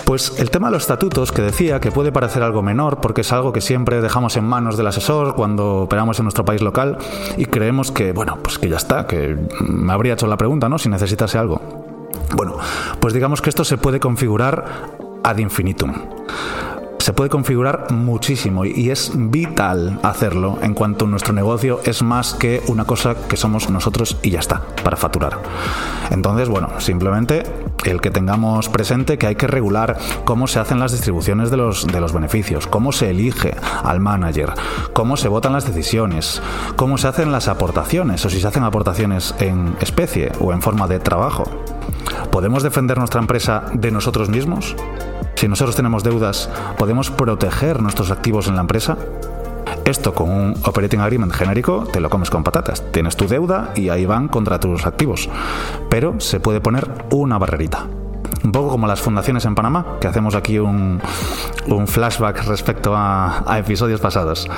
[0.07, 3.33] Pues el tema de los estatutos, que decía que puede parecer algo menor, porque es
[3.33, 6.97] algo que siempre dejamos en manos del asesor cuando operamos en nuestro país local
[7.35, 10.77] y creemos que, bueno, pues que ya está, que me habría hecho la pregunta, ¿no?
[10.77, 11.61] Si necesitase algo.
[12.37, 12.55] Bueno,
[13.01, 14.63] pues digamos que esto se puede configurar
[15.25, 15.93] ad infinitum
[17.07, 22.61] se puede configurar muchísimo y es vital hacerlo en cuanto nuestro negocio es más que
[22.67, 25.39] una cosa que somos nosotros y ya está, para facturar.
[26.09, 27.43] Entonces, bueno, simplemente
[27.89, 31.87] el que tengamos presente que hay que regular cómo se hacen las distribuciones de los,
[31.87, 34.53] de los beneficios, cómo se elige al manager,
[34.93, 36.41] cómo se votan las decisiones,
[36.75, 40.87] cómo se hacen las aportaciones o si se hacen aportaciones en especie o en forma
[40.87, 41.45] de trabajo.
[42.31, 44.75] ¿Podemos defender nuestra empresa de nosotros mismos?
[45.35, 48.97] Si nosotros tenemos deudas, ¿podemos proteger nuestros activos en la empresa?
[49.87, 52.83] Esto con un operating agreement genérico te lo comes con patatas.
[52.91, 55.29] Tienes tu deuda y ahí van contra tus activos.
[55.89, 57.87] Pero se puede poner una barrerita.
[58.43, 61.01] Un poco como las fundaciones en Panamá, que hacemos aquí un,
[61.87, 64.49] flashback respecto a, a episodios pasados.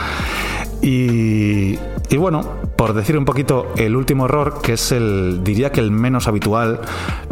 [0.81, 1.77] Y,
[2.09, 2.41] y, bueno,
[2.75, 6.81] por decir un poquito el último error, que es el, diría que el menos habitual,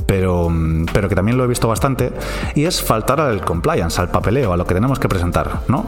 [0.07, 0.51] pero,
[0.93, 2.11] pero que también lo he visto bastante,
[2.55, 5.85] y es faltar al compliance, al papeleo, a lo que tenemos que presentar, ¿no?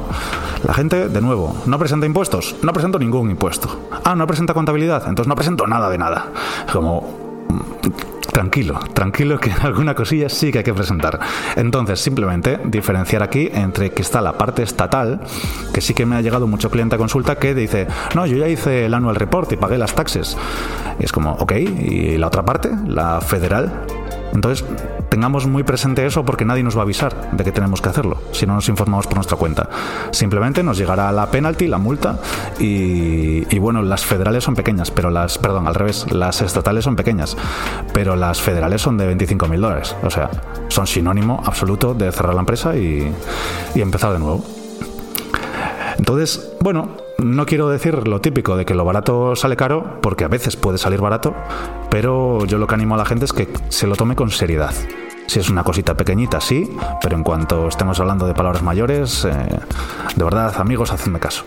[0.67, 3.89] La gente, de nuevo, no presenta impuestos, no presento ningún impuesto.
[4.03, 6.27] Ah, no presenta contabilidad, entonces no presento nada de nada.
[6.71, 7.29] Como
[8.39, 11.19] tranquilo, tranquilo que alguna cosilla sí que hay que presentar.
[11.55, 15.21] Entonces, simplemente diferenciar aquí entre que está la parte estatal,
[15.73, 18.47] que sí que me ha llegado mucho cliente a consulta que dice, no, yo ya
[18.47, 20.37] hice el annual report y pagué las taxes.
[20.99, 23.85] Y es como, ok, ¿y la otra parte, la federal?
[24.33, 24.65] Entonces,
[25.09, 28.21] tengamos muy presente eso porque nadie nos va a avisar de que tenemos que hacerlo
[28.31, 29.69] si no nos informamos por nuestra cuenta.
[30.11, 32.19] Simplemente nos llegará la penalty, la multa
[32.59, 37.35] y, bueno, las federales son pequeñas, pero las, perdón, al revés, las estatales son pequeñas,
[37.93, 39.95] pero las federales son de 25 mil dólares.
[40.03, 40.29] O sea,
[40.67, 43.11] son sinónimo absoluto de cerrar la empresa y,
[43.75, 44.43] y empezar de nuevo.
[45.97, 46.89] Entonces, bueno,
[47.23, 50.77] no quiero decir lo típico de que lo barato sale caro, porque a veces puede
[50.77, 51.35] salir barato,
[51.89, 54.73] pero yo lo que animo a la gente es que se lo tome con seriedad.
[55.27, 59.31] Si es una cosita pequeñita, sí, pero en cuanto estemos hablando de palabras mayores, eh,
[60.15, 61.43] de verdad, amigos, hacedme caso.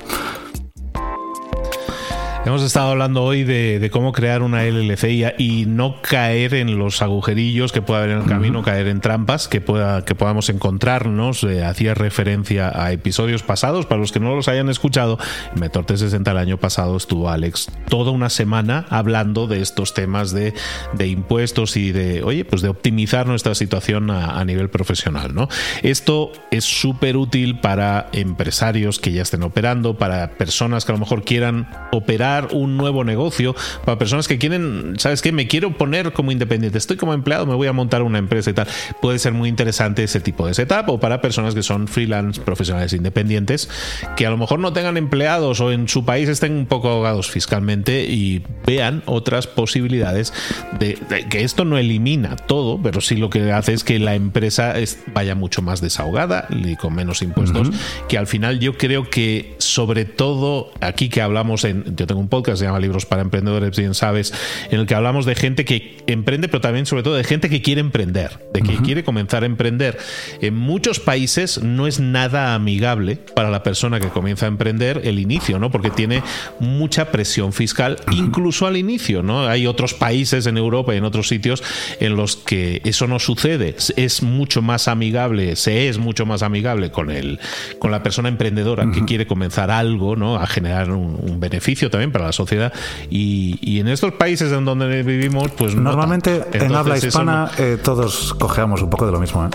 [2.45, 7.71] Hemos estado hablando hoy de, cómo crear una LLC y, no caer en los agujerillos
[7.71, 11.45] que pueda haber en el camino, caer en trampas que, pueda, que podamos encontrarnos.
[11.45, 13.87] Eh, hacía referencia a episodios pasados.
[13.87, 15.21] Para los que no los hayan escuchado,
[15.55, 20.33] en Metor 60 el año pasado estuvo Alex toda una semana hablando de estos temas
[20.33, 20.53] de,
[20.99, 25.33] impuestos y de, oye, pues de optimizar nuestra situación a, nivel profesional.
[25.33, 25.49] ¿no?
[25.85, 30.99] Esto es súper útil para empresarios que ya estén operando, para personas que a lo
[30.99, 35.33] mejor quieran operar un nuevo negocio, para personas que quieren, ¿sabes qué?
[35.33, 38.55] Me quiero poner como independiente, estoy como empleado, me voy a montar una empresa y
[38.55, 38.67] tal.
[39.01, 42.93] Puede ser muy interesante ese tipo de setup o para personas que son freelance, profesionales
[42.93, 43.69] independientes,
[44.17, 47.31] que a lo mejor no tengan empleados o en su país estén un poco ahogados
[47.31, 50.33] fiscalmente y vean otras posibilidades
[50.79, 50.99] de,
[51.31, 54.75] que esto no elimina todo, pero sí lo que hace es que la empresa
[55.13, 57.71] vaya mucho más desahogada y con menos impuestos,
[58.09, 62.29] que al final yo creo que sobre todo aquí que hablamos en, yo tengo un
[62.29, 64.33] podcast se llama Libros para Emprendedores, bien sabes,
[64.71, 67.61] en el que hablamos de gente que emprende, pero también sobre todo de gente que
[67.61, 69.99] quiere emprender, de que quiere comenzar a emprender.
[70.41, 75.19] En muchos países no es nada amigable para la persona que comienza a emprender el
[75.19, 75.71] inicio, ¿no?
[75.71, 76.23] Porque tiene
[76.61, 79.47] mucha presión fiscal, incluso al inicio, ¿no?
[79.47, 81.63] Hay otros países en Europa y en otros sitios
[82.01, 83.75] en los que eso no sucede.
[83.97, 87.41] Es mucho más amigable, se es mucho más amigable con el,
[87.79, 90.37] con la persona emprendedora que quiere comenzar algo, ¿no?
[90.37, 92.73] A generar un, un beneficio también para la sociedad.
[93.11, 98.83] Y, en estos países en donde vivimos, pues normalmente en habla hispana eh, todos cojeamos
[98.83, 99.45] un poco de lo mismo.
[99.45, 99.49] ¿eh?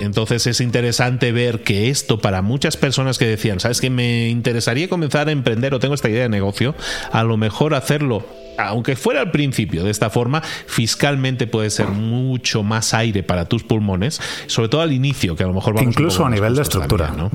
[0.00, 4.88] Entonces es interesante ver que esto para muchas personas que decían, ¿sabes que me interesaría
[4.88, 6.74] comenzar a emprender o tengo esta idea de negocio?
[7.12, 8.24] A lo mejor hacerlo
[8.56, 13.64] aunque fuera al principio de esta forma, fiscalmente puede ser mucho más aire para tus
[13.64, 17.10] pulmones, sobre todo al inicio, que a lo mejor vamos Incluso a nivel de estructura.
[17.16, 17.30] ¿no?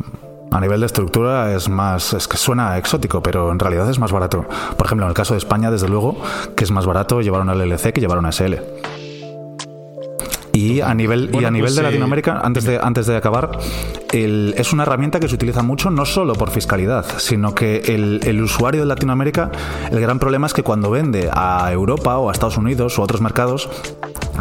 [0.51, 4.11] A nivel de estructura es más, es que suena exótico, pero en realidad es más
[4.11, 4.45] barato.
[4.77, 6.17] Por ejemplo, en el caso de España, desde luego,
[6.55, 8.55] que es más barato llevar una LLC que llevar una SL.
[10.53, 13.51] Y a nivel, y a nivel pues, de Latinoamérica, antes de, antes de acabar,
[14.11, 18.41] es una herramienta que se utiliza mucho no solo por fiscalidad, sino que el, el,
[18.41, 19.51] usuario de Latinoamérica,
[19.91, 23.05] el gran problema es que cuando vende a Europa o a Estados Unidos o a
[23.05, 23.69] otros mercados,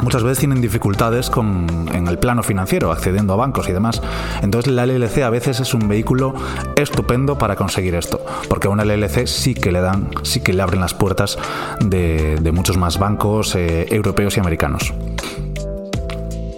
[0.02, 4.00] muchas veces tienen dificultades con, en el plano financiero, accediendo a bancos y demás.
[4.42, 6.34] Entonces la LLC a veces es un vehículo
[6.76, 10.62] estupendo para conseguir esto, porque a una LLC sí que le dan, sí que le
[10.62, 11.38] abren las puertas
[11.80, 14.92] de, muchos más bancos eh, europeos y americanos.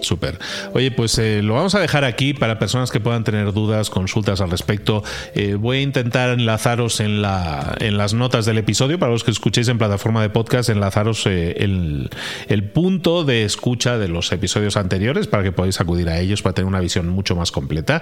[0.01, 0.39] Súper.
[0.73, 4.41] Oye, pues eh, lo vamos a dejar aquí para personas que puedan tener dudas, consultas
[4.41, 5.03] al respecto.
[5.35, 9.31] Eh, voy a intentar enlazaros en, la, en las notas del episodio, para los que
[9.31, 12.09] escuchéis en plataforma de podcast, enlazaros eh, el,
[12.47, 16.53] el, punto de escucha de los episodios anteriores para que podáis acudir a ellos para
[16.53, 18.01] tener una visión mucho más completa.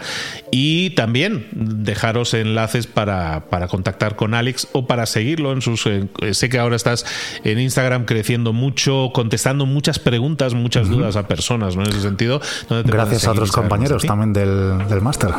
[0.51, 5.87] Y también dejaros enlaces para, para contactar con Alex o para seguirlo en sus...
[6.31, 7.05] sé que ahora estás
[7.43, 11.88] en Instagram creciendo mucho, contestando muchas preguntas, muchas dudas a personas, ¿no?
[11.93, 12.41] Sentido.
[12.85, 15.31] Gracias a otros compañeros también del, del máster.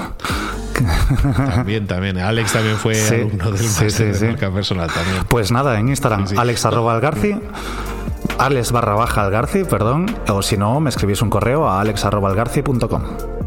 [1.34, 2.18] También, también.
[2.18, 5.24] Alex también fue alumno del máster de marca personal también.
[5.28, 6.66] Pues nada, en Instagram, alex
[8.38, 13.39] Alex barra baja algarci, perdón, o si no, me escribís un correo a alex.algarci.com.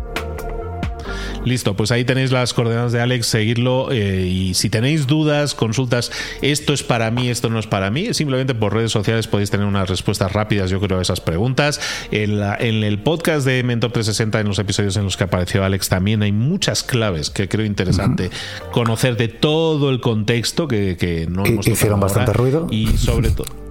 [1.46, 6.12] Listo, pues ahí tenéis las coordenadas de Alex, seguirlo eh, y si tenéis dudas, consultas,
[6.42, 9.66] esto es para mí, esto no es para mí, simplemente por redes sociales podéis tener
[9.66, 11.80] unas respuestas rápidas, yo creo, a esas preguntas.
[12.12, 15.90] En, en el podcast de Mentor 360, en los episodios en los que apareció Alex,
[15.90, 18.30] también hay muchas claves que creo interesante
[18.72, 22.68] conocer de todo el contexto que, que no hemos Hicieron bastante ruido.
[22.70, 23.63] Y sobre todo.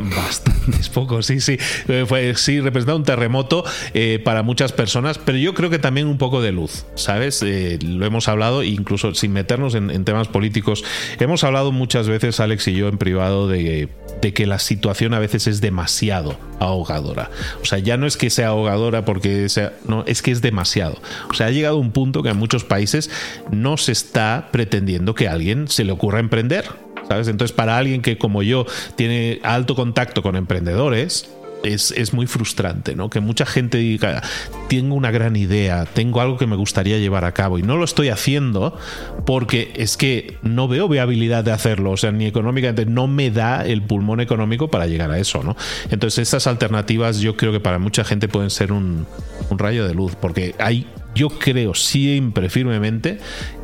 [0.00, 1.58] Bastante, es poco, sí, sí.
[1.88, 6.06] Eh, fue, sí, representa un terremoto eh, para muchas personas, pero yo creo que también
[6.06, 7.42] un poco de luz, ¿sabes?
[7.42, 10.84] Eh, lo hemos hablado, incluso sin meternos en, temas políticos,
[11.18, 13.88] hemos hablado muchas veces, Alex y yo, en privado, de,
[14.34, 17.30] que la situación a veces es demasiado ahogadora.
[17.62, 19.46] O sea, ya no es que sea ahogadora porque
[19.86, 21.00] no, es que es demasiado.
[21.30, 23.10] O sea, ha llegado un punto que en muchos países
[23.50, 26.66] no se está pretendiendo que a alguien se le ocurra emprender
[27.10, 28.66] entonces, para alguien que como yo
[28.96, 31.28] tiene alto contacto con emprendedores,
[31.62, 33.10] es, muy frustrante, ¿no?
[33.10, 34.22] Que mucha gente diga,
[34.68, 37.84] tengo una gran idea, tengo algo que me gustaría llevar a cabo y no lo
[37.84, 38.78] estoy haciendo
[39.26, 43.64] porque es que no veo viabilidad de hacerlo, o sea, ni económicamente no me da
[43.64, 45.56] el pulmón económico para llegar a eso, ¿no?
[45.90, 49.06] Entonces, estas alternativas yo creo que para mucha gente pueden ser un,
[49.50, 50.86] un rayo de luz porque hay
[51.18, 53.18] yo creo siempre firmemente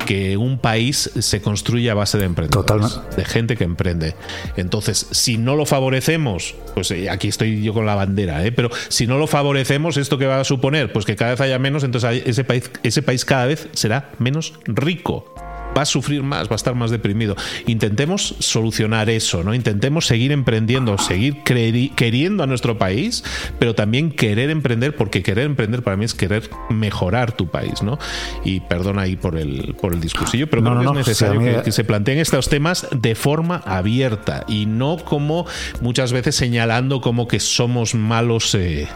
[0.05, 4.13] que un país se construye a base de emprendedores, de gente que emprende.
[4.57, 8.51] Entonces, si no lo favorecemos, pues eh, aquí estoy yo con la bandera, ¿eh?
[8.51, 10.91] pero si no lo favorecemos, ¿esto qué va a suponer?
[10.91, 14.53] Pues que cada vez haya menos, entonces ese país, ese país cada vez será menos
[14.65, 15.34] rico
[15.75, 17.35] va a sufrir más, va a estar más deprimido.
[17.67, 19.53] Intentemos solucionar eso, ¿no?
[19.53, 23.23] Intentemos seguir emprendiendo, seguir queriendo a nuestro país,
[23.59, 27.99] pero también querer emprender, porque querer emprender para mí es querer mejorar tu país, ¿no?
[28.43, 31.83] Y perdona ahí por el, por el discursillo, pero creo que es necesario que, se
[31.83, 35.45] planteen estos temas de forma abierta y no como
[35.81, 38.87] muchas veces señalando como que somos malos, eh,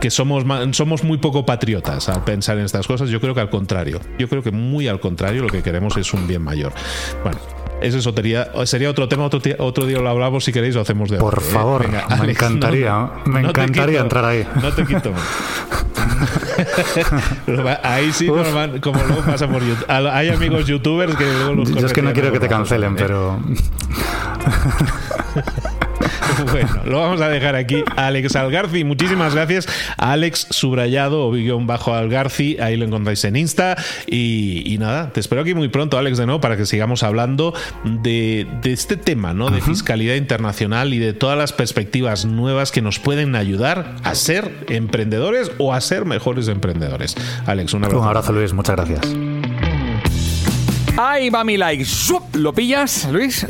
[0.00, 3.10] que somos, somos muy poco patriotas al pensar en estas cosas.
[3.10, 6.14] Yo creo que al contrario, yo creo que muy al contrario, lo que queremos es
[6.14, 6.72] un bien mayor.
[7.22, 7.38] Bueno,
[7.82, 11.18] eso sería, sería otro tema, otro, otro día lo hablamos si queréis, lo hacemos de
[11.18, 14.46] Por favor, me encantaría, me encantaría entrar ahí.
[14.60, 15.12] No te quito.
[17.82, 19.86] ahí sí, como luego pasa por YouTube.
[19.88, 23.38] Hay amigos youtubers que luego los Yo es que no quiero que te cancelen, pero.
[26.52, 27.82] bueno, lo vamos a dejar aquí.
[27.96, 29.68] Alex Algarci, muchísimas gracias.
[29.96, 33.76] Alex Subrayado o guion bajo Algarci, ahí lo encontráis en Insta.
[34.06, 38.46] Y, nada, te espero aquí muy pronto, Alex, de nuevo, para que sigamos hablando de,
[38.64, 39.50] este tema, ¿no?
[39.50, 44.50] De fiscalidad internacional y de todas las perspectivas nuevas que nos pueden ayudar a ser
[44.68, 47.16] emprendedores o a ser mejores emprendedores.
[47.46, 48.02] Alex, un abrazo.
[48.02, 49.00] Un abrazo, Luis, muchas gracias.
[50.96, 51.86] Ahí va mi like.
[52.34, 53.46] ¿Lo pillas, Luis?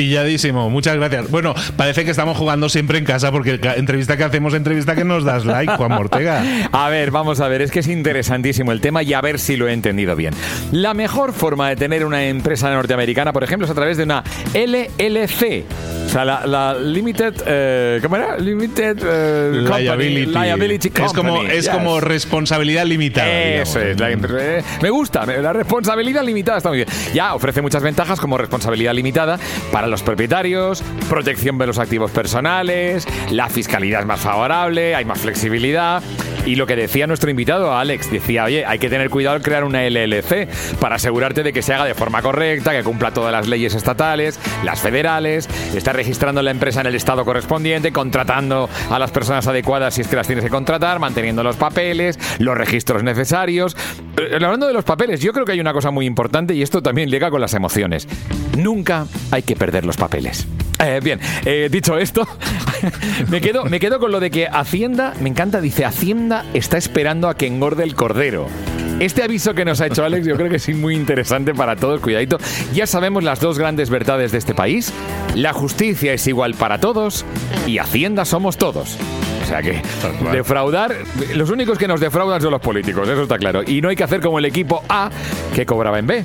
[0.00, 1.30] Pilladísimo, muchas gracias.
[1.30, 5.24] Bueno, parece que estamos jugando siempre en casa porque entrevista que hacemos, entrevista que nos
[5.24, 6.42] das like, Juan Mortega.
[6.72, 9.58] A ver, vamos a ver, es que es interesantísimo el tema y a ver si
[9.58, 10.32] lo he entendido bien.
[10.72, 14.24] La mejor forma de tener una empresa norteamericana, por ejemplo, es a través de una
[14.54, 15.66] LLC.
[16.06, 17.34] O sea, la, Limited.
[17.46, 18.38] Eh, ¿Cómo era?
[18.38, 19.62] Limited eh,
[20.26, 20.90] Liability.
[21.04, 23.30] Es como, es como responsabilidad limitada.
[23.30, 24.00] Eso es.
[24.00, 25.26] Eh, me gusta.
[25.26, 26.88] La responsabilidad limitada está muy bien.
[27.12, 29.38] Ya ofrece muchas ventajas como responsabilidad limitada
[29.70, 35.20] para los propietarios, protección de los activos personales, la fiscalidad es más favorable, hay más
[35.20, 36.02] flexibilidad.
[36.46, 39.62] Y lo que decía nuestro invitado, Alex, decía, oye, hay que tener cuidado al crear
[39.62, 40.48] una LLC
[40.80, 44.40] para asegurarte de que se haga de forma correcta, que cumpla todas las leyes estatales,
[44.64, 49.94] las federales, está registrando la empresa en el estado correspondiente, contratando a las personas adecuadas
[49.94, 53.76] si es que las tienes que contratar, manteniendo los papeles, los registros necesarios.
[54.16, 56.82] Eh, hablando de los papeles, yo creo que hay una cosa muy importante y esto
[56.82, 58.08] también llega con las emociones.
[58.56, 60.46] Nunca hay que perder los papeles.
[60.78, 62.26] Eh, bien, eh, dicho esto,
[63.28, 67.28] me, quedo, me quedo con lo de que Hacienda, me encanta, dice, Hacienda está esperando
[67.28, 68.46] a que engorde el cordero.
[68.98, 72.00] Este aviso que nos ha hecho Alex yo creo que es muy interesante para todos,
[72.00, 72.38] cuidadito.
[72.74, 74.92] Ya sabemos las dos grandes verdades de este país.
[75.34, 77.24] La justicia es igual para todos
[77.66, 78.98] y Hacienda somos todos.
[79.42, 79.82] O sea que
[80.32, 80.94] defraudar,
[81.34, 83.62] los únicos que nos defraudan son los políticos, eso está claro.
[83.66, 85.10] Y no hay que hacer como el equipo A
[85.54, 86.24] que cobraba en B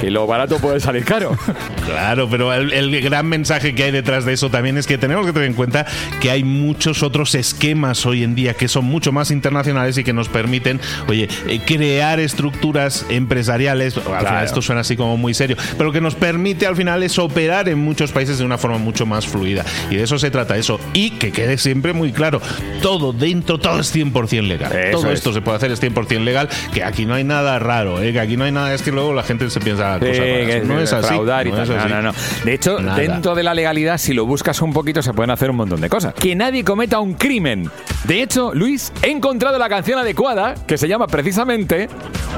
[0.00, 1.36] que lo barato puede salir caro.
[1.88, 5.32] Claro, pero el, gran mensaje que hay detrás de eso también es que tenemos que
[5.32, 5.86] tener en cuenta
[6.20, 10.12] que hay muchos otros esquemas hoy en día que son mucho más internacionales y que
[10.12, 13.96] nos permiten, oye, eh, crear estructuras empresariales.
[13.96, 17.18] Al final esto suena así como muy serio, pero que nos permite al final es
[17.18, 19.64] operar en muchos países de una forma mucho más fluida.
[19.90, 20.78] Y de eso se trata eso.
[20.92, 22.42] Y que quede siempre muy claro,
[22.82, 24.72] todo dentro, todo es 100% legal.
[24.72, 25.18] Eso todo es.
[25.18, 28.12] esto se puede hacer, es 100% legal, que aquí no hay nada raro, ¿eh?
[28.12, 30.46] que aquí no hay nada, es que luego la gente se piensa Sí, cosas raras.
[30.46, 31.14] que no es así.
[31.14, 31.46] no tal.
[31.46, 31.72] es así.
[31.72, 32.12] No, no, no.
[32.44, 32.98] De hecho, Nada.
[32.98, 35.88] dentro de la legalidad, si lo buscas un poquito, se pueden hacer un montón de
[35.88, 36.14] cosas.
[36.14, 37.70] Que nadie cometa un crimen.
[38.04, 41.88] De hecho, Luis, he encontrado la canción adecuada, que se llama precisamente,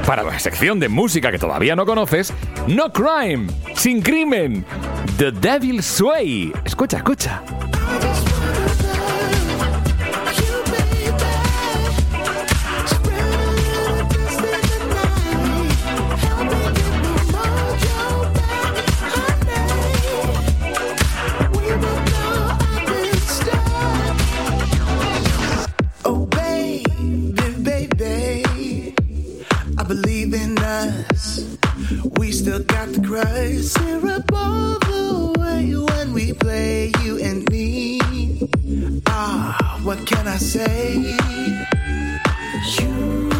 [0.07, 2.33] para la sección de música que todavía no conoces,
[2.67, 4.65] No Crime, sin crimen,
[5.19, 6.53] The Devil's Sway.
[6.65, 7.43] Escucha, escucha.
[32.41, 33.65] Still got the crush.
[33.77, 38.01] Syrup all the way when we play, you and me.
[39.07, 41.17] Ah, what can I say?
[42.79, 43.40] You